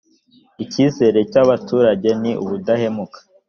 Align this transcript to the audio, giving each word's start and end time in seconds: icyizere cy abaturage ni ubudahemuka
icyizere 0.63 1.19
cy 1.31 1.37
abaturage 1.43 2.09
ni 2.21 2.31
ubudahemuka 2.43 3.17